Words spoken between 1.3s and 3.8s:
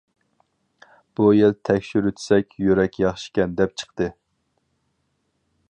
يىل تەكشۈرتسەك يۈرەك ياخشىكەن دەپ